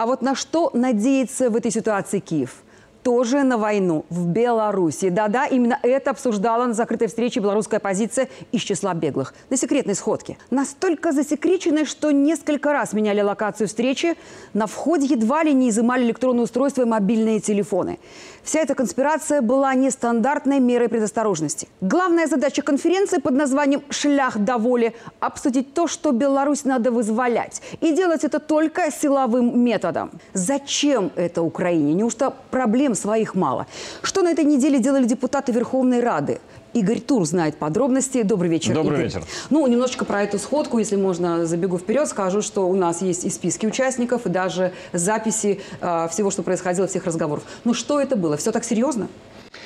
А 0.00 0.06
вот 0.06 0.22
на 0.22 0.34
что 0.34 0.70
надеется 0.72 1.50
в 1.50 1.56
этой 1.56 1.70
ситуации 1.70 2.20
Киев? 2.20 2.62
Тоже 3.02 3.42
на 3.42 3.58
войну 3.58 4.04
в 4.10 4.26
Беларуси. 4.26 5.08
Да-да, 5.08 5.46
именно 5.46 5.78
это 5.82 6.10
обсуждала 6.10 6.66
на 6.66 6.74
закрытой 6.74 7.08
встрече 7.08 7.40
белорусская 7.40 7.76
оппозиция 7.78 8.28
из 8.52 8.62
числа 8.62 8.94
беглых. 8.94 9.34
На 9.48 9.56
секретной 9.56 9.94
сходке. 9.94 10.36
Настолько 10.50 11.12
засекреченной, 11.12 11.84
что 11.84 12.10
несколько 12.10 12.72
раз 12.72 12.92
меняли 12.92 13.20
локацию 13.20 13.68
встречи. 13.68 14.16
На 14.54 14.66
входе 14.66 15.06
едва 15.06 15.42
ли 15.42 15.52
не 15.52 15.70
изымали 15.70 16.04
электронные 16.04 16.44
устройства 16.44 16.82
и 16.82 16.86
мобильные 16.86 17.40
телефоны. 17.40 17.98
Вся 18.42 18.60
эта 18.60 18.74
конспирация 18.74 19.42
была 19.42 19.74
нестандартной 19.74 20.60
мерой 20.60 20.88
предосторожности. 20.88 21.68
Главная 21.80 22.26
задача 22.26 22.62
конференции 22.62 23.18
под 23.18 23.34
названием 23.34 23.82
«Шлях 23.90 24.38
до 24.38 24.56
воли»– 24.56 24.94
обсудить 25.20 25.74
то, 25.74 25.86
что 25.86 26.12
Беларусь 26.12 26.64
надо 26.64 26.90
вызволять. 26.90 27.60
И 27.80 27.92
делать 27.92 28.24
это 28.24 28.38
только 28.38 28.90
силовым 28.90 29.62
методом. 29.62 30.10
Зачем 30.32 31.10
это 31.16 31.42
Украине? 31.42 31.92
Неужто 31.92 32.32
проблем 32.90 32.94
своих 32.94 33.34
мало? 33.34 33.66
Что 34.02 34.22
на 34.22 34.30
этой 34.30 34.44
неделе 34.44 34.78
делали 34.78 35.06
депутаты 35.06 35.52
Верховной 35.52 36.00
Рады? 36.00 36.38
Игорь 36.74 37.00
Тур 37.00 37.26
знает 37.26 37.56
подробности. 37.56 38.22
Добрый 38.22 38.50
вечер. 38.50 38.74
Добрый 38.74 38.98
Игорь. 38.98 39.06
вечер. 39.06 39.24
Ну, 39.50 39.66
немножечко 39.66 40.04
про 40.04 40.22
эту 40.22 40.38
сходку, 40.38 40.78
если 40.78 40.96
можно, 40.96 41.46
забегу 41.46 41.78
вперед, 41.78 42.08
скажу, 42.08 42.42
что 42.42 42.68
у 42.68 42.74
нас 42.74 43.02
есть 43.02 43.24
и 43.24 43.30
списки 43.30 43.66
участников, 43.66 44.26
и 44.26 44.28
даже 44.28 44.72
записи 44.92 45.60
э, 45.80 46.08
всего, 46.10 46.30
что 46.30 46.42
происходило, 46.42 46.86
всех 46.86 47.06
разговоров. 47.06 47.42
Ну, 47.64 47.74
что 47.74 48.00
это 48.00 48.16
было? 48.16 48.36
Все 48.36 48.52
так 48.52 48.64
серьезно? 48.64 49.08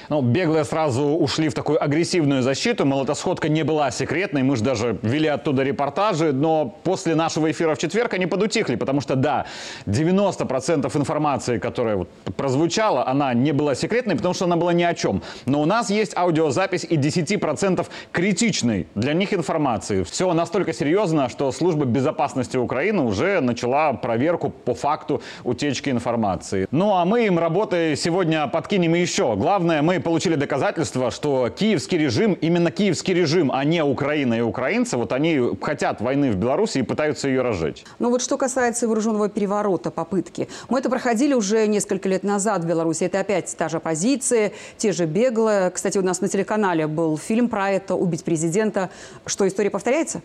Ну, 0.08 0.22
беглые 0.22 0.64
сразу 0.64 1.02
ушли 1.02 1.48
в 1.48 1.54
такую 1.54 1.82
агрессивную 1.82 2.42
защиту. 2.42 2.84
Мол, 2.84 3.06
не 3.48 3.62
была 3.62 3.90
секретной. 3.90 4.42
Мы 4.42 4.56
же 4.56 4.64
даже 4.64 4.98
вели 5.02 5.28
оттуда 5.28 5.62
репортажи. 5.62 6.32
Но 6.32 6.74
после 6.82 7.14
нашего 7.14 7.50
эфира 7.50 7.74
в 7.74 7.78
четверг 7.78 8.14
они 8.14 8.27
подутихли. 8.27 8.77
Потому 8.77 9.00
что, 9.00 9.16
да, 9.16 9.46
90% 9.86 10.96
информации, 10.96 11.58
которая 11.58 11.96
вот 11.96 12.08
прозвучала, 12.36 13.06
она 13.06 13.34
не 13.34 13.52
была 13.52 13.74
секретной, 13.74 14.16
потому 14.16 14.34
что 14.34 14.44
она 14.44 14.56
была 14.56 14.72
ни 14.72 14.83
о 14.83 14.94
чем. 14.94 15.22
Но 15.46 15.61
у 15.61 15.64
нас 15.64 15.91
есть 15.91 16.16
аудиозапись 16.16 16.84
и 16.84 16.96
10% 16.96 17.86
критичной 18.12 18.86
для 18.94 19.12
них 19.12 19.33
информации. 19.33 20.02
Все 20.02 20.33
настолько 20.33 20.72
серьезно, 20.72 21.28
что 21.28 21.50
служба 21.52 21.84
безопасности 21.84 22.56
Украины 22.56 23.02
уже 23.02 23.41
начала 23.41 23.92
проверку 23.92 24.50
по 24.50 24.74
факту 24.74 25.22
утечки 25.44 25.91
информации. 25.91 26.66
Ну, 26.70 26.94
а 26.94 27.05
мы 27.05 27.27
им 27.27 27.39
работы 27.39 27.94
сегодня 27.96 28.46
подкинем 28.48 28.94
еще. 28.94 29.36
Главное, 29.36 29.83
мы 29.83 29.94
получили 30.00 30.34
доказательство, 30.34 31.11
что 31.11 31.48
киевский 31.48 31.98
режим, 31.98 32.34
именно 32.34 32.70
киевский 32.70 33.14
режим, 33.14 33.50
а 33.53 33.64
не 33.64 33.83
Украина 33.83 34.34
и 34.34 34.41
украинцы, 34.41 34.97
вот 34.97 35.12
они 35.12 35.41
хотят 35.61 36.01
войны 36.01 36.31
в 36.31 36.36
Беларуси 36.36 36.78
и 36.78 36.83
пытаются 36.83 37.28
ее 37.28 37.42
разжечь. 37.42 37.84
Ну 37.98 38.11
вот 38.11 38.23
что 38.23 38.36
касается 38.36 38.86
вооруженного 38.86 39.28
переворота, 39.28 39.91
попытки. 39.91 40.48
Мы 40.69 40.78
это 40.78 40.91
проходили 40.91 41.34
уже 41.34 41.67
несколько 41.67 42.09
лет 42.09 42.25
назад 42.25 42.64
в 42.64 42.67
Беларуси. 42.67 43.05
Это 43.05 43.20
опять 43.20 43.55
та 43.56 43.69
же 43.69 43.78
оппозиция, 43.78 44.53
те 44.77 44.92
же 44.92 45.06
беглые. 45.06 45.70
Кстати, 45.70 45.98
у 45.98 46.03
нас 46.03 46.20
на 46.20 46.29
телеканале 46.29 46.86
был 46.86 47.19
фильм 47.19 47.48
про 47.48 47.70
это 47.70 47.95
«Убить 47.95 48.25
президента». 48.25 48.91
Что, 49.27 49.47
история 49.47 49.70
повторяется? 49.70 50.23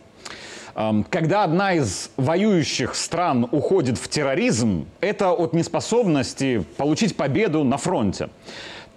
Когда 1.09 1.43
одна 1.43 1.73
из 1.73 2.09
воюющих 2.15 2.95
стран 2.95 3.49
уходит 3.51 3.97
в 3.97 4.07
терроризм, 4.07 4.85
это 5.01 5.31
от 5.31 5.53
неспособности 5.53 6.63
получить 6.77 7.17
победу 7.17 7.63
на 7.63 7.77
фронте. 7.77 8.29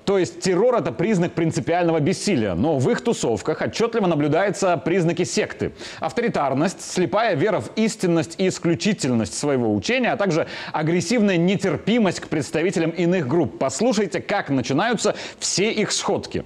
То 0.05 0.19
есть 0.19 0.41
террор– 0.41 0.75
это 0.77 0.93
признак 0.93 1.33
принципиального 1.33 2.01
бессилия, 2.01 2.55
но 2.55 2.79
в 2.79 2.91
их 2.91 3.03
тусовках 3.03 3.61
отчетливо 3.63 4.07
наблюдаются 4.07 4.77
признаки 4.77 5.25
секты. 5.25 5.73
Авторитарность, 6.01 6.83
слепая 6.83 7.35
вера 7.35 7.61
в 7.61 7.71
истинность 7.77 8.35
и 8.39 8.49
исключительность 8.49 9.39
своего 9.39 9.75
учения, 9.75 10.13
а 10.13 10.17
также 10.17 10.47
агрессивная 10.73 11.37
нетерпимость 11.37 12.21
к 12.21 12.29
представителям 12.29 12.91
иных 12.91 13.29
групп. 13.29 13.59
Послушайте, 13.59 14.21
как 14.21 14.51
начинаются 14.51 15.15
все 15.39 15.71
их 15.71 15.93
сходки. 15.93 16.45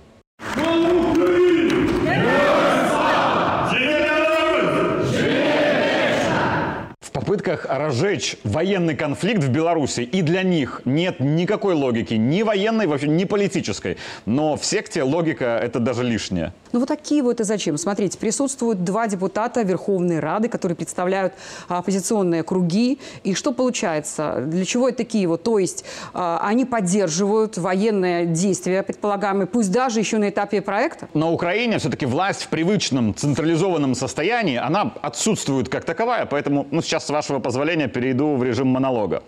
Попытках 7.36 7.66
разжечь 7.68 8.36
военный 8.44 8.96
конфликт 8.96 9.42
в 9.42 9.50
Беларуси, 9.50 10.00
и 10.00 10.22
для 10.22 10.42
них 10.42 10.80
нет 10.84 11.20
никакой 11.20 11.74
логики, 11.74 12.14
ни 12.14 12.42
военной, 12.42 12.86
вообще 12.86 13.08
ни 13.08 13.24
политической. 13.24 13.98
Но 14.24 14.56
в 14.56 14.64
секте 14.64 15.02
логика– 15.02 15.60
это 15.62 15.78
даже 15.78 16.02
лишнее. 16.02 16.52
Ну 16.72 16.80
вот 16.80 16.88
такие 16.88 17.22
вот 17.22 17.34
это 17.34 17.44
зачем? 17.44 17.76
Смотрите, 17.78 18.18
присутствуют 18.18 18.84
два 18.84 19.06
депутата 19.06 19.62
Верховной 19.62 20.20
Рады, 20.20 20.48
которые 20.48 20.76
представляют 20.76 21.34
оппозиционные 21.68 22.42
круги. 22.42 22.98
И 23.22 23.34
что 23.34 23.52
получается? 23.52 24.42
Для 24.46 24.64
чего 24.64 24.88
это 24.88 25.04
Киево? 25.04 25.36
То 25.36 25.58
есть 25.58 25.84
а, 26.14 26.40
они 26.42 26.64
поддерживают 26.64 27.58
военные 27.58 28.26
действия, 28.26 28.82
предполагаемые, 28.82 29.46
пусть 29.46 29.70
даже 29.72 30.00
еще 30.00 30.18
на 30.18 30.30
этапе 30.30 30.62
проекта? 30.62 31.08
На 31.14 31.30
Украине 31.30 31.78
все-таки 31.78 32.06
власть 32.06 32.42
в 32.44 32.48
привычном 32.48 33.14
централизованном 33.14 33.94
состоянии, 33.94 34.56
она 34.56 34.94
отсутствует 35.02 35.68
как 35.68 35.84
таковая, 35.84 36.26
поэтому 36.26 36.66
ну, 36.70 36.82
сейчас 36.82 37.06
с 37.06 37.10
вашего 37.26 37.40
позволения 37.40 37.88
перейду 37.88 38.36
в 38.36 38.44
режим 38.44 38.68
монолога. 38.68 39.22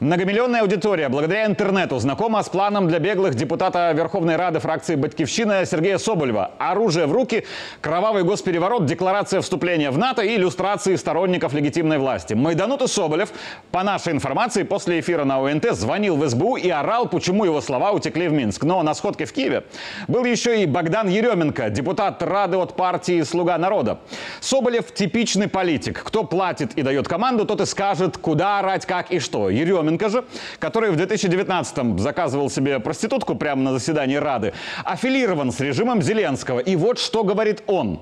Многомиллионная 0.00 0.60
аудитория 0.60 1.08
благодаря 1.08 1.46
интернету 1.46 1.98
знакома 1.98 2.42
с 2.42 2.50
планом 2.50 2.86
для 2.86 2.98
беглых 2.98 3.34
депутата 3.34 3.92
Верховной 3.92 4.36
Рады 4.36 4.60
фракции 4.60 4.94
«Батькивщина» 4.94 5.64
Сергея 5.64 5.96
Соболева. 5.96 6.50
Оружие 6.58 7.06
в 7.06 7.12
руки, 7.12 7.46
кровавый 7.80 8.24
госпереворот, 8.24 8.84
декларация 8.84 9.40
вступления 9.40 9.90
в 9.90 9.96
НАТО 9.96 10.20
и 10.20 10.36
иллюстрации 10.36 10.96
сторонников 10.96 11.54
легитимной 11.54 11.96
власти. 11.96 12.34
Майданут 12.34 12.82
и 12.82 12.86
Соболев, 12.86 13.30
по 13.70 13.82
нашей 13.82 14.12
информации, 14.12 14.64
после 14.64 15.00
эфира 15.00 15.24
на 15.24 15.38
ОНТ 15.38 15.72
звонил 15.72 16.16
в 16.16 16.28
СБУ 16.28 16.56
и 16.56 16.68
орал, 16.68 17.08
почему 17.08 17.46
его 17.46 17.62
слова 17.62 17.92
утекли 17.92 18.28
в 18.28 18.32
Минск. 18.32 18.64
Но 18.64 18.82
на 18.82 18.92
сходке 18.92 19.24
в 19.24 19.32
Киеве 19.32 19.64
был 20.08 20.26
еще 20.26 20.62
и 20.62 20.66
Богдан 20.66 21.08
Еременко, 21.08 21.70
депутат 21.70 22.22
Рады 22.22 22.58
от 22.58 22.76
партии 22.76 23.22
«Слуга 23.22 23.56
народа». 23.56 24.00
Соболев– 24.40 24.92
типичный 24.94 25.48
политик. 25.48 26.02
Кто 26.04 26.24
платит 26.24 26.74
и 26.74 26.82
дает 26.82 27.08
команду, 27.08 27.29
команду, 27.29 27.45
тот 27.45 27.61
и 27.61 27.65
скажет, 27.65 28.17
куда 28.17 28.59
орать, 28.59 28.85
как 28.85 29.11
и 29.11 29.19
что. 29.19 29.49
Еременко 29.49 30.09
же, 30.09 30.23
который 30.59 30.91
в 30.91 30.95
2019-м 30.95 31.99
заказывал 31.99 32.49
себе 32.49 32.79
проститутку 32.79 33.35
прямо 33.35 33.61
на 33.61 33.73
заседании 33.73 34.15
Рады, 34.15 34.53
аффилирован 34.83 35.51
с 35.51 35.59
режимом 35.59 36.01
Зеленского. 36.01 36.59
И 36.59 36.75
вот 36.75 36.99
что 36.99 37.23
говорит 37.23 37.63
он. 37.67 37.99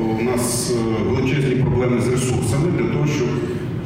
У 0.00 0.22
нас 0.22 0.72
величезні 1.06 1.54
проблеми 1.62 2.00
з 2.00 2.08
ресурсами 2.08 2.70
для 2.78 2.92
того, 2.92 3.06
щоб 3.06 3.28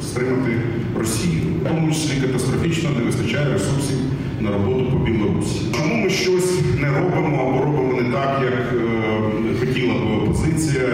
стримати 0.01 0.61
Росію. 0.97 1.41
В 1.61 1.67
тому 1.67 1.91
числі 1.91 2.21
катастрофічно 2.21 2.89
не 2.89 3.05
вистачає 3.05 3.53
ресурсів 3.53 3.97
на 4.39 4.51
роботу 4.51 4.91
по 4.91 4.97
Білорусі. 4.97 5.61
Чому 5.75 5.95
ми 5.95 6.09
щось 6.09 6.59
не 6.79 6.99
робимо 6.99 7.47
або 7.47 7.65
робимо 7.65 8.01
не 8.01 8.11
так, 8.11 8.41
як 8.43 8.73
е, 8.81 9.59
хотіла 9.59 9.93
би 9.93 10.23
опозиція? 10.23 10.87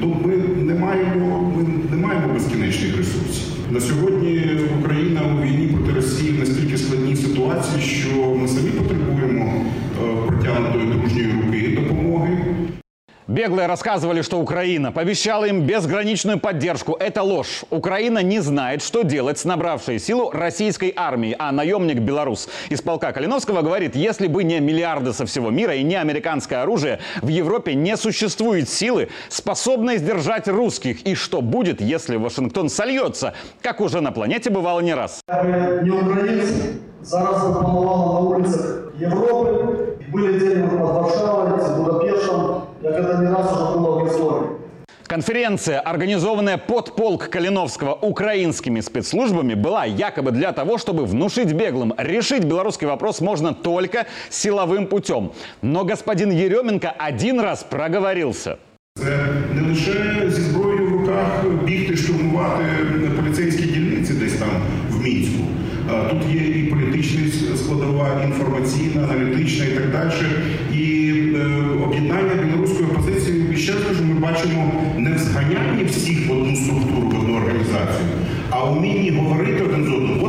То 0.00 0.06
ми 0.06 0.36
не 0.36 0.74
маємо, 0.74 1.33
ресурсів. 2.94 3.44
На 3.70 3.80
сьогодні 3.80 4.58
Україна 4.80 5.20
у 5.22 5.42
війні 5.42 5.66
проти 5.66 5.92
Росії 5.92 6.32
в 6.32 6.38
настільки 6.38 6.78
складній 6.78 7.16
ситуації, 7.16 7.82
що 7.82 8.34
ми 8.34 8.48
самі 8.48 8.63
Беглые 13.35 13.67
рассказывали, 13.67 14.21
что 14.21 14.39
Украина 14.39 14.93
пообещала 14.93 15.43
им 15.43 15.63
безграничную 15.63 16.39
поддержку. 16.39 16.95
Это 16.97 17.21
ложь. 17.21 17.65
Украина 17.69 18.19
не 18.19 18.39
знает, 18.39 18.81
что 18.81 19.01
делать 19.01 19.37
с 19.37 19.43
набравшей 19.43 19.99
силу 19.99 20.31
российской 20.31 20.93
армией. 20.95 21.35
А 21.37 21.51
наемник 21.51 21.99
белорус 21.99 22.47
из 22.69 22.81
полка 22.81 23.11
Калиновского 23.11 23.61
говорит, 23.61 23.93
если 23.93 24.27
бы 24.27 24.45
не 24.45 24.61
миллиарды 24.61 25.11
со 25.11 25.25
всего 25.25 25.49
мира 25.49 25.75
и 25.75 25.83
не 25.83 25.95
американское 25.95 26.61
оружие, 26.61 26.99
в 27.21 27.27
Европе 27.27 27.75
не 27.75 27.97
существует 27.97 28.69
силы, 28.69 29.09
способной 29.27 29.97
сдержать 29.97 30.47
русских. 30.47 31.01
И 31.01 31.13
что 31.13 31.41
будет, 31.41 31.81
если 31.81 32.15
Вашингтон 32.15 32.69
сольется, 32.69 33.33
как 33.61 33.81
уже 33.81 33.99
на 33.99 34.13
планете 34.13 34.49
бывало 34.49 34.79
не 34.79 34.93
раз. 34.93 35.19
Не 35.27 35.89
украинцы, 35.89 36.79
зараз 37.01 37.43
на 37.43 38.19
улицах 38.19 38.93
Европы, 38.97 39.97
были 40.07 40.39
день 40.39 40.69
под 40.69 40.79
Варшавой, 40.79 41.83
Будапештом, 41.83 42.64
как 42.84 42.92
это 42.92 43.18
не 43.18 43.28
раз 43.28 43.52
уже 43.52 43.78
было 43.78 44.04
в 44.04 44.08
истории. 44.08 44.60
Конференция, 45.06 45.80
организованная 45.80 46.56
под 46.56 46.94
полк 46.94 47.28
Калиновского 47.30 47.94
украинскими 47.94 48.80
спецслужбами, 48.80 49.54
была 49.54 49.84
якобы 49.84 50.30
для 50.30 50.52
того, 50.52 50.78
чтобы 50.78 51.04
внушить 51.04 51.52
беглым. 51.52 51.92
Решить 51.98 52.44
белорусский 52.44 52.86
вопрос 52.86 53.20
можно 53.20 53.52
только 53.52 54.06
силовым 54.28 54.86
путем. 54.86 55.32
Но 55.62 55.84
господин 55.84 56.30
Еременко 56.30 56.90
один 56.96 57.40
раз 57.40 57.64
проговорился. 57.64 58.56
Це 58.96 59.18
не 59.54 59.68
лише 59.68 60.30
зі 60.30 60.40
зброєю 60.42 60.88
в 60.88 60.92
руках 60.92 61.44
бігти 61.64 61.96
штурмувати 61.96 62.64
поліцейські 63.16 63.62
дільниці 63.62 64.12
десь 64.12 64.34
там 64.34 64.48
в 64.90 65.04
Мінську. 65.04 65.44
Тут 66.10 66.34
є 66.34 66.40
і 66.40 66.62
політична 66.62 67.20
складова, 67.56 68.22
інформаційна, 68.24 69.08
аналітична 69.10 69.64
і 69.64 69.68
так 69.68 69.92
далі. 69.92 70.10
І 70.74 71.10
е, 71.36 71.84
об'єднання 71.84 72.34
білоруської 72.42 72.53
опозиції, 72.53 72.53
ще 73.64 73.72
раз 73.72 73.82
кажу, 73.88 74.04
ми 74.04 74.14
бачимо 74.14 74.72
не 74.98 75.12
в 75.12 75.18
зганянні 75.18 75.84
всіх 75.84 76.28
в 76.28 76.32
одну 76.32 76.56
структуру, 76.56 77.08
в 77.08 77.20
одну 77.20 77.36
організацію, 77.36 78.08
а 78.50 78.64
умінні 78.64 79.10
говорити 79.10 79.62
один 79.62 79.84
з 79.84 79.88
одним. 79.88 80.20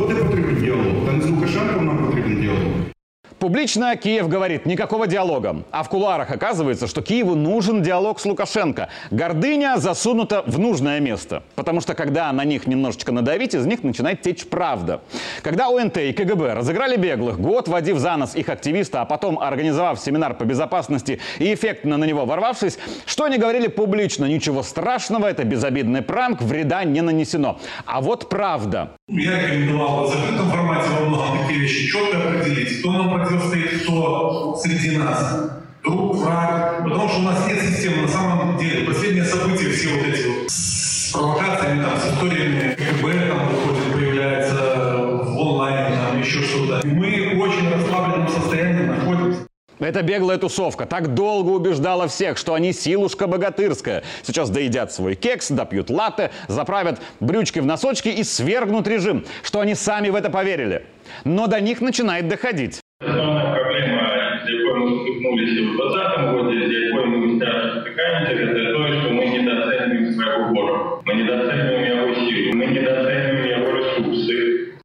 Публично 3.47 3.95
Киев 3.95 4.27
говорит 4.27 4.65
никакого 4.65 5.07
диалога. 5.07 5.63
А 5.71 5.83
в 5.83 5.87
кулуарах 5.87 6.31
оказывается, 6.31 6.85
что 6.85 7.01
Киеву 7.01 7.33
нужен 7.33 7.81
диалог 7.81 8.19
с 8.19 8.25
Лукашенко. 8.25 8.89
Гордыня 9.09 9.77
засунута 9.77 10.43
в 10.45 10.59
нужное 10.59 10.99
место. 10.99 11.43
Потому 11.55 11.79
что 11.79 11.93
когда 11.93 12.29
на 12.33 12.43
них 12.43 12.67
немножечко 12.67 13.13
надавить, 13.13 13.55
из 13.55 13.65
них 13.65 13.83
начинает 13.83 14.21
течь 14.21 14.45
правда. 14.45 14.99
Когда 15.43 15.69
ОНТ 15.69 15.95
и 15.95 16.11
КГБ 16.11 16.55
разыграли 16.55 16.97
беглых, 16.97 17.39
год 17.39 17.69
водив 17.69 17.99
за 17.99 18.17
нос 18.17 18.35
их 18.35 18.49
активиста, 18.49 18.99
а 18.99 19.05
потом 19.05 19.39
организовав 19.39 19.97
семинар 19.97 20.33
по 20.33 20.43
безопасности 20.43 21.21
и 21.39 21.53
эффектно 21.53 21.95
на 21.95 22.03
него 22.03 22.25
ворвавшись, 22.25 22.77
что 23.05 23.23
они 23.23 23.37
говорили 23.37 23.67
публично? 23.67 24.25
Ничего 24.25 24.61
страшного, 24.61 25.25
это 25.25 25.45
безобидный 25.45 26.01
пранк, 26.01 26.41
вреда 26.41 26.83
не 26.83 26.99
нанесено. 26.99 27.61
А 27.85 28.01
вот 28.01 28.27
правда. 28.27 28.91
Я 29.07 29.41
рекомендовал 29.41 30.05
в 30.05 30.13
закрытом 30.13 30.49
формате 30.49 30.89
во 30.99 31.37
такие 31.37 31.61
вещи 31.61 31.87
четко 31.87 32.17
определить, 32.17 32.79
кто 32.81 32.91
нам 32.91 33.13
противостоит, 33.37 33.83
кто 33.83 34.59
среди 34.61 34.97
нас. 34.97 35.51
Друг, 35.83 36.15
враг. 36.15 36.83
Потому 36.83 37.07
что 37.07 37.19
у 37.19 37.23
нас 37.23 37.47
нет 37.47 37.61
системы. 37.61 38.03
На 38.03 38.07
самом 38.07 38.57
деле, 38.57 38.85
последние 38.85 39.25
события, 39.25 39.69
все 39.69 39.89
вот 39.89 40.07
эти 40.07 40.27
вот 40.27 40.51
с 40.51 41.11
провокациями, 41.13 41.83
там, 41.83 41.97
с 41.97 42.13
историями 42.13 42.75
КГБ 42.75 43.27
там 43.29 43.47
выходит, 43.47 43.93
появляется 43.93 44.55
в 44.55 45.39
онлайне, 45.39 45.95
там 45.95 46.19
еще 46.19 46.41
что-то. 46.41 46.85
Мы 46.87 47.35
в 47.35 47.39
очень 47.39 47.69
расслабленном 47.71 48.27
состоянии 48.27 48.85
находимся. 48.85 49.39
Эта 49.79 50.01
беглая 50.01 50.39
тусовка 50.39 50.87
так 50.87 51.13
долго 51.13 51.51
убеждала 51.51 52.07
всех, 52.07 52.39
что 52.39 52.55
они 52.55 52.73
силушка 52.73 53.27
богатырская. 53.27 54.03
Сейчас 54.23 54.49
доедят 54.49 54.91
свой 54.91 55.13
кекс, 55.13 55.51
допьют 55.51 55.91
латте, 55.91 56.31
заправят 56.47 56.99
брючки 57.19 57.59
в 57.59 57.65
носочки 57.65 58.09
и 58.09 58.23
свергнут 58.23 58.87
режим, 58.87 59.23
что 59.43 59.59
они 59.59 59.75
сами 59.75 60.09
в 60.09 60.15
это 60.15 60.31
поверили. 60.31 60.83
Но 61.25 61.45
до 61.45 61.61
них 61.61 61.79
начинает 61.79 62.27
доходить. 62.27 62.81
Основная 63.00 63.52
проблема, 63.54 64.02
с 64.44 64.48
якой 64.48 64.74
мы 64.78 64.86
столкнулись 65.02 65.50
в 65.50 65.76
2020 65.76 66.32
году, 66.32 66.52
с 66.52 66.70
якой 66.70 67.04
мы 67.06 67.28
сейчас 67.34 67.80
стыкаемся, 67.80 68.32
это 68.32 68.72
то, 68.74 68.86
что 69.00 69.10
мы 69.10 69.24
недооцениваем 69.26 70.12
своего 70.12 70.44
ворога. 70.54 71.02
Мы 71.04 71.14
недооцениваем 71.14 71.84
его 71.98 72.14
силу, 72.14 72.56
мы 72.58 72.66
недооцениваем 72.66 73.44
его 73.56 73.68
ресурсы. 73.76 74.38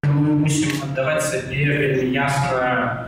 Ми 0.04 0.32
мусимо 0.32 0.84
давати 0.96 1.22
собі 1.22 1.66
вельми 1.66 2.04
ясно 2.14 2.58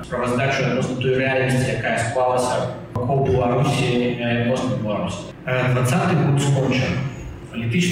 справоздачу 0.04 0.64
відносно 0.64 0.96
тої 1.02 1.16
реальності, 1.16 1.72
яка 1.72 1.98
склалася 1.98 2.68
вокруг 2.94 3.30
Білорусі 3.30 4.18
е, 4.22 4.42
відносно 4.42 4.70
Білорусі. 4.82 5.18
Е, 5.48 5.66
20-й 5.76 6.16
год 6.16 6.42
скончений. 6.42 7.03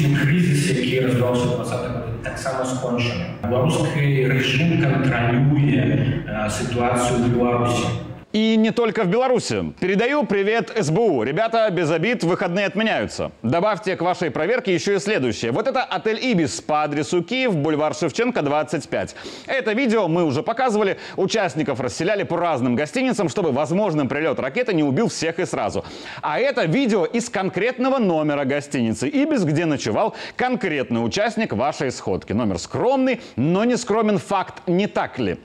Wszystki 0.02 0.26
kryzysy, 0.26 0.80
jakie 0.80 1.00
rozwijał 1.00 1.36
się 1.36 1.42
w 1.42 1.54
20 1.54 1.76
tak 2.24 2.40
samo 2.40 2.66
skończone. 2.66 3.24
Białoruski 3.50 4.28
reżim 4.28 4.82
kontroluje 4.82 5.82
e, 6.28 6.50
sytuację 6.50 7.16
w 7.16 7.36
Białorusi. 7.36 7.86
И 8.32 8.56
не 8.56 8.70
только 8.70 9.04
в 9.04 9.08
Беларуси. 9.08 9.74
Передаю 9.78 10.24
привет 10.24 10.72
СБУ. 10.74 11.22
Ребята, 11.22 11.68
без 11.70 11.90
обид, 11.90 12.24
выходные 12.24 12.64
отменяются. 12.64 13.30
Добавьте 13.42 13.94
к 13.94 14.00
вашей 14.00 14.30
проверке 14.30 14.72
еще 14.72 14.94
и 14.94 14.98
следующее. 14.98 15.52
Вот 15.52 15.68
это 15.68 15.82
отель 15.82 16.18
«Ибис» 16.18 16.62
по 16.62 16.82
адресу 16.82 17.22
Киев, 17.22 17.54
бульвар 17.54 17.94
Шевченко, 17.94 18.40
25. 18.40 19.16
Это 19.46 19.72
видео 19.74 20.08
мы 20.08 20.24
уже 20.24 20.42
показывали. 20.42 20.96
Участников 21.18 21.80
расселяли 21.80 22.22
по 22.22 22.38
разным 22.38 22.74
гостиницам, 22.74 23.28
чтобы 23.28 23.52
возможным 23.52 24.08
прилет 24.08 24.40
ракеты 24.40 24.72
не 24.72 24.82
убил 24.82 25.08
всех 25.08 25.38
и 25.38 25.44
сразу. 25.44 25.84
А 26.22 26.40
это 26.40 26.64
видео 26.64 27.04
из 27.04 27.28
конкретного 27.28 27.98
номера 27.98 28.46
гостиницы 28.46 29.10
«Ибис», 29.10 29.44
где 29.44 29.66
ночевал 29.66 30.16
конкретный 30.36 31.04
участник 31.04 31.52
вашей 31.52 31.90
сходки. 31.90 32.32
Номер 32.32 32.58
скромный, 32.58 33.20
но 33.36 33.64
не 33.64 33.76
скромен 33.76 34.16
факт, 34.16 34.62
не 34.66 34.86
так 34.86 35.18
ли? 35.18 35.36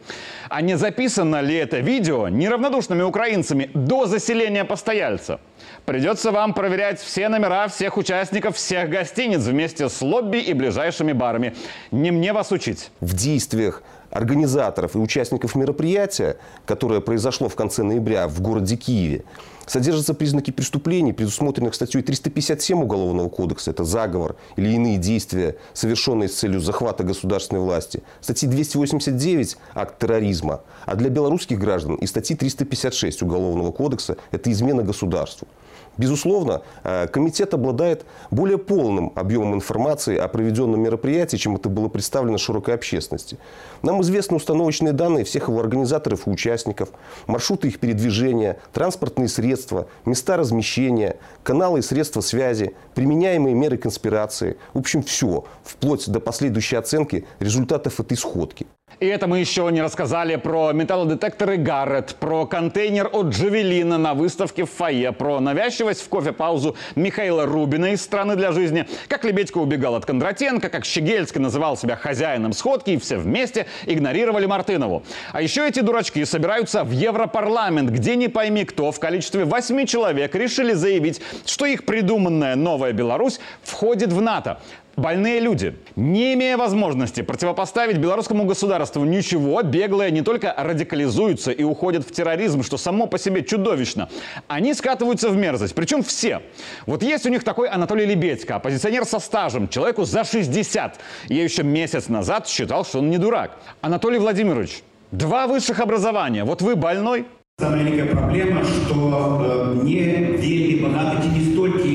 А 0.49 0.61
не 0.61 0.77
записано 0.77 1.41
ли 1.41 1.55
это 1.55 1.79
видео 1.79 2.29
неравнодушными 2.29 3.01
украинцами 3.01 3.69
до 3.73 4.05
заселения 4.05 4.63
постояльца? 4.63 5.39
Придется 5.85 6.31
вам 6.31 6.53
проверять 6.53 6.99
все 6.99 7.29
номера 7.29 7.67
всех 7.67 7.97
участников 7.97 8.55
всех 8.55 8.89
гостиниц 8.89 9.41
вместе 9.41 9.89
с 9.89 10.01
лобби 10.01 10.37
и 10.37 10.53
ближайшими 10.53 11.11
барами. 11.11 11.55
Не 11.91 12.11
мне 12.11 12.33
вас 12.33 12.51
учить. 12.51 12.91
в 13.01 13.13
действиях 13.13 13.83
организаторов 14.17 14.95
и 14.95 14.97
участников 14.97 15.55
мероприятия, 15.55 16.37
которое 16.65 17.01
произошло 17.01 17.49
в 17.49 17.55
конце 17.55 17.83
ноября 17.83 18.27
в 18.27 18.41
городе 18.41 18.75
Киеве, 18.75 19.23
содержатся 19.67 20.15
признаки 20.15 20.49
преступлений, 20.49 21.13
предусмотренных 21.13 21.75
статьей 21.75 22.01
357 22.01 22.81
Уголовного 22.81 23.29
кодекса, 23.29 23.71
это 23.71 23.83
заговор 23.83 24.35
или 24.55 24.69
иные 24.69 24.97
действия, 24.97 25.57
совершенные 25.73 26.29
с 26.29 26.35
целью 26.35 26.61
захвата 26.61 27.03
государственной 27.03 27.61
власти, 27.61 28.01
статьи 28.21 28.49
289– 28.49 29.57
акт 29.75 29.99
терроризма, 29.99 30.61
а 30.85 30.95
для 30.95 31.09
белорусских 31.09 31.59
граждан 31.59 31.95
и 31.95 32.07
статьи 32.07 32.35
356 32.35 33.21
Уголовного 33.21 33.71
кодекса– 33.71 34.17
это 34.31 34.51
измена 34.51 34.81
государству. 34.81 35.47
Безусловно, 35.97 36.61
э, 36.83 37.07
комитет 37.07 37.53
обладает 37.53 38.05
более 38.29 38.57
полным 38.57 39.11
объемом 39.15 39.55
информации 39.55 40.17
о 40.17 40.27
проведенном 40.27 40.79
мероприятии, 40.81 41.37
чем 41.37 41.55
это 41.55 41.69
было 41.69 41.87
представлено 41.87 42.37
широкой 42.37 42.75
общественности. 42.75 43.37
Нам 43.81 44.01
известны 44.01 44.37
установочные 44.37 44.93
данные 44.93 45.25
всех 45.25 45.47
его 45.47 45.59
организаторов 45.59 46.27
и 46.27 46.29
участников, 46.29 46.89
маршруты 47.25 47.67
их 47.67 47.79
передвижения, 47.79 48.57
транспортные 48.73 49.27
средства, 49.27 49.87
места 50.05 50.37
размещения, 50.37 51.17
каналы 51.43 51.79
и 51.79 51.81
средства 51.81 52.21
связи, 52.21 52.75
применяемые 52.93 53.55
меры 53.55 53.77
конспирации. 53.77 54.57
В 54.73 54.79
общем, 54.79 55.01
все, 55.01 55.45
вплоть 55.63 56.07
до 56.09 56.19
последующей 56.19 56.75
оценки 56.75 57.25
результатов 57.39 57.99
этой 57.99 58.17
сходки. 58.17 58.67
И 58.99 59.05
это 59.05 59.27
мы 59.27 59.39
еще 59.39 59.69
не 59.71 59.79
рассказали 59.79 60.37
про 60.37 60.71
металлодетекторы 60.71 61.57
Гаррет, 61.57 62.15
про 62.15 62.47
контейнер 62.47 63.07
от 63.13 63.27
Джавелина 63.27 63.99
на 63.99 64.15
выставке 64.15 64.65
в 64.65 64.71
фойе, 64.71 65.11
про 65.11 65.39
навязчивость 65.39 66.01
в 66.03 66.09
кофе-паузу 66.09 66.75
Михаила 66.95 67.45
Рубина 67.45 67.91
из 67.91 68.01
«Страны 68.01 68.35
для 68.35 68.51
жизни», 68.51 68.87
как 69.07 69.23
Лебедько 69.23 69.59
убегал 69.59 69.93
от 69.93 70.07
Кондратенко, 70.07 70.69
как 70.69 70.83
Щегельский 70.83 71.39
называл 71.39 71.77
себя 71.77 71.95
хозяином 71.95 72.53
сходки, 72.53 72.89
и 72.91 72.97
все 72.97 73.17
вместе 73.17 73.67
игнорировали 73.85 74.47
Мартынову. 74.47 75.03
А 75.31 75.43
еще 75.43 75.67
эти 75.67 75.81
дурачки 75.81 76.25
собираются 76.25 76.83
в 76.83 76.89
Европарламент, 76.89 77.91
где 77.91 78.15
не 78.15 78.29
пойми 78.29 78.65
кто 78.65 78.91
в 78.91 78.99
количестве 78.99 79.45
восьми 79.45 79.85
человек 79.85 80.33
решили 80.33 80.73
заявить, 80.73 81.21
что 81.45 81.67
их 81.67 81.85
придуманная 81.85 82.55
новая 82.55 82.93
Беларусь 82.93 83.39
входит 83.61 84.11
в 84.11 84.21
НАТО. 84.21 84.57
Больные 84.96 85.40
люди, 85.40 85.74
не 85.96 86.34
имея 86.34 86.58
возможности 86.58 87.22
противопоставить 87.22 87.96
белорусскому 87.96 88.44
государству 88.44 89.04
ничего, 89.04 89.62
беглые 89.62 90.10
не 90.10 90.20
только 90.20 90.54
радикализуются 90.54 91.50
и 91.50 91.64
уходят 91.64 92.06
в 92.06 92.12
терроризм, 92.12 92.62
что 92.62 92.76
само 92.76 93.06
по 93.06 93.18
себе 93.18 93.42
чудовищно, 93.42 94.10
они 94.48 94.74
скатываются 94.74 95.30
в 95.30 95.36
мерзость, 95.36 95.74
причем 95.74 96.02
все. 96.02 96.42
Вот 96.84 97.02
есть 97.02 97.24
у 97.24 97.30
них 97.30 97.42
такой 97.42 97.68
Анатолий 97.68 98.04
Лебедько, 98.04 98.56
оппозиционер 98.56 99.06
со 99.06 99.18
стажем, 99.18 99.68
человеку 99.68 100.04
за 100.04 100.24
60. 100.24 101.00
Я 101.28 101.42
еще 101.42 101.62
месяц 101.62 102.08
назад 102.08 102.46
считал, 102.46 102.84
что 102.84 102.98
он 102.98 103.08
не 103.08 103.16
дурак. 103.16 103.56
Анатолий 103.80 104.18
Владимирович, 104.18 104.82
два 105.10 105.46
высших 105.46 105.80
образования, 105.80 106.44
вот 106.44 106.60
вы 106.60 106.76
больной? 106.76 107.24
Самая 107.58 107.82
великая 107.82 108.06
проблема, 108.06 108.64
что 108.64 109.76
э, 109.76 109.84
не 109.84 109.94
вельмі 109.94 110.74
багато 110.82 111.22
ці 111.22 111.28
не 111.28 111.52
столькі 111.52 111.90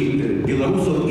беларусаў 0.48 1.10
ідуць 1.10 1.11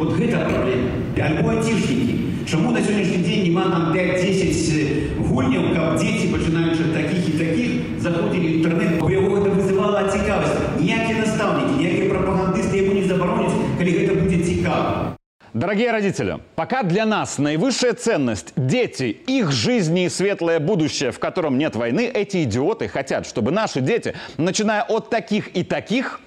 Вот 0.00 0.12
гэта 0.16 0.44
праблема. 0.44 0.90
Альбо 1.16 1.50
айцішнікі. 1.50 2.14
Чаму 2.46 2.70
на 2.70 2.78
сённяшні 2.78 3.24
дзень 3.24 3.48
няма 3.48 3.64
нам 3.66 3.92
5-10 3.92 5.18
гульняў, 5.18 5.74
каб 5.74 5.96
дзеці, 5.98 6.30
пачынаючы 6.30 6.84
ад 6.86 6.92
такіх 6.94 7.22
і 7.26 7.32
такіх, 7.40 7.70
заходзілі 7.98 8.46
ў 8.46 8.52
інтэрнэт, 8.60 9.02
у 9.02 9.08
яго 9.10 9.28
гэта 9.34 9.50
вызывала 9.50 10.06
цікавасць. 10.06 10.54
Ніякія 10.78 11.26
настаўнікі, 11.26 11.72
ніякія 11.80 12.06
прапагандысты 12.12 12.74
яму 12.84 12.92
не 12.94 13.04
забароняць, 13.08 13.56
калі 13.78 13.90
гэта 13.98 14.12
будзе 14.14 14.38
цікава. 14.46 15.16
Дорогие 15.54 15.90
родители, 15.90 16.38
пока 16.54 16.82
для 16.82 17.06
нас 17.06 17.38
наивысшая 17.38 17.94
ценность – 17.94 18.56
дети, 18.56 19.16
их 19.26 19.50
жизни 19.50 20.04
и 20.04 20.08
светлое 20.08 20.60
будущее, 20.60 21.10
в 21.10 21.18
котором 21.18 21.56
нет 21.56 21.74
войны, 21.74 22.06
эти 22.12 22.44
идиоты 22.44 22.88
хотят, 22.88 23.26
чтобы 23.26 23.50
наши 23.50 23.80
дети, 23.80 24.14
начиная 24.36 24.82
от 24.82 25.08
таких 25.08 25.56
и 25.56 25.64
таких, 25.64 26.20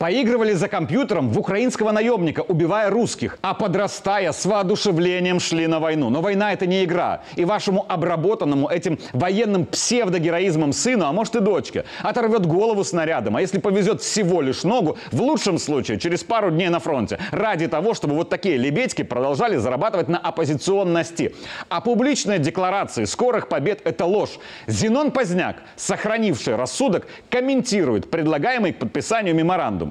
поигрывали 0.00 0.54
за 0.54 0.68
компьютером 0.68 1.28
в 1.28 1.38
украинского 1.38 1.92
наемника, 1.92 2.40
убивая 2.40 2.88
русских, 2.88 3.38
а 3.42 3.52
подрастая 3.52 4.32
с 4.32 4.46
воодушевлением 4.46 5.38
шли 5.40 5.66
на 5.66 5.78
войну. 5.78 6.08
Но 6.08 6.22
война 6.22 6.54
это 6.54 6.64
не 6.64 6.84
игра. 6.84 7.22
И 7.36 7.44
вашему 7.44 7.84
обработанному 7.86 8.66
этим 8.66 8.98
военным 9.12 9.66
псевдогероизмом 9.66 10.72
сыну, 10.72 11.04
а 11.04 11.12
может 11.12 11.36
и 11.36 11.40
дочке, 11.40 11.84
оторвет 12.02 12.46
голову 12.46 12.82
снарядом. 12.82 13.36
А 13.36 13.42
если 13.42 13.58
повезет 13.58 14.00
всего 14.00 14.40
лишь 14.40 14.62
ногу, 14.62 14.96
в 15.12 15.20
лучшем 15.20 15.58
случае 15.58 16.00
через 16.00 16.24
пару 16.24 16.50
дней 16.50 16.70
на 16.70 16.80
фронте. 16.80 17.18
Ради 17.30 17.68
того, 17.68 17.92
чтобы 17.92 18.14
вот 18.14 18.30
такие 18.30 18.56
лебедьки 18.56 19.02
продолжали 19.02 19.58
зарабатывать 19.58 20.08
на 20.08 20.16
оппозиционности. 20.16 21.34
А 21.68 21.82
публичные 21.82 22.38
декларации 22.38 23.04
скорых 23.04 23.48
побед– 23.48 23.82
это 23.84 24.06
ложь. 24.06 24.38
Зенон 24.66 25.10
Поздняк, 25.10 25.56
сохранивший 25.76 26.56
рассудок, 26.56 27.06
комментирует 27.28 28.10
предлагаемый 28.10 28.72
к 28.72 28.78
подписанию 28.78 29.34
меморандум. 29.34 29.89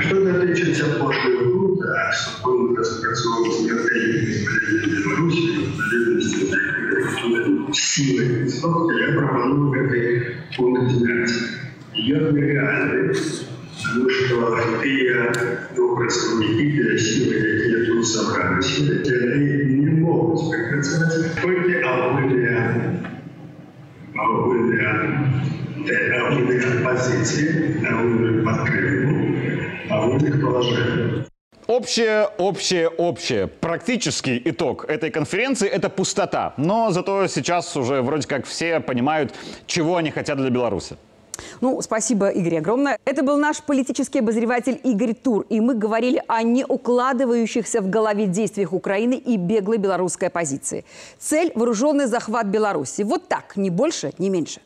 Что 0.00 0.24
датычыцца 0.24 0.98
пошлых 0.98 1.38
груд, 1.38 1.80
супольных 2.22 2.78
распрацоўваць 2.78 3.58
стратэгіі 3.60 4.46
Беларусі, 4.86 5.66
залежнасці 5.78 6.66
силы. 7.72 8.48
Собственно, 8.48 8.98
я 8.98 9.18
пропоную 9.18 9.84
этой 9.84 10.36
пункт 10.56 10.92
снять. 10.92 11.30
Я 11.94 12.18
нереальный, 12.18 13.08
потому 13.08 14.10
что 14.10 14.58
те 14.82 15.32
ну, 15.76 15.96
представники 15.96 16.72
для 16.72 16.98
силы, 16.98 17.34
которые 17.34 17.86
тут 17.86 18.06
собрались, 18.06 18.78
они 18.78 19.74
не 19.76 19.90
могут 20.00 20.50
прекращать 20.50 21.40
только 21.40 21.88
огульные, 21.88 23.02
огульные, 24.14 24.90
огульные 26.20 26.60
оппозиции, 26.60 27.84
огульные 27.86 28.42
подкрепы, 28.42 29.09
огульных 29.93 30.41
положений. 30.41 31.25
Общее, 31.67 32.27
общее, 32.37 32.89
общее. 32.89 33.47
Практический 33.47 34.41
итог 34.43 34.85
этой 34.89 35.09
конференции– 35.09 35.69
это 35.69 35.89
пустота. 35.89 36.53
Но 36.57 36.91
зато 36.91 37.27
сейчас 37.27 37.77
уже 37.77 38.01
вроде 38.01 38.27
как 38.27 38.45
все 38.45 38.79
понимают, 38.79 39.33
чего 39.67 39.95
они 39.95 40.11
хотят 40.11 40.37
для 40.37 40.49
Беларуси. 40.49 40.97
Ну, 41.61 41.81
спасибо, 41.81 42.29
Игорь, 42.29 42.57
огромное. 42.57 42.97
Это 43.05 43.23
был 43.23 43.37
наш 43.37 43.61
политический 43.63 44.19
обозреватель 44.19 44.79
Игорь 44.83 45.13
Тур. 45.13 45.45
И 45.49 45.59
мы 45.59 45.75
говорили 45.75 46.21
о 46.27 46.43
неукладывающихся 46.43 47.81
в 47.81 47.89
голове 47.89 48.25
действиях 48.27 48.73
Украины 48.73 49.13
и 49.13 49.37
беглой 49.37 49.77
белорусской 49.77 50.27
оппозиции. 50.27 50.83
Цель– 51.19 51.51
вооруженный 51.55 52.07
захват 52.07 52.47
Беларуси. 52.47 53.03
Вот 53.03 53.27
так, 53.27 53.55
ни 53.55 53.69
больше, 53.69 54.11
ни 54.17 54.29
меньше. 54.29 54.61